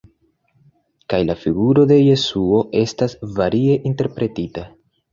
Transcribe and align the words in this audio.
Kaj 1.15 1.19
la 1.31 1.35
figuro 1.43 1.85
de 1.93 1.99
Jesuo 2.07 2.65
estas 2.83 3.17
varie 3.39 3.81
interpretita. 3.95 4.71